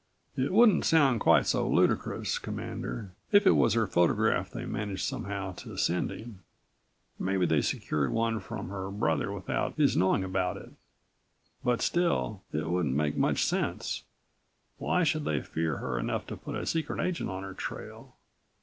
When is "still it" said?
11.83-12.67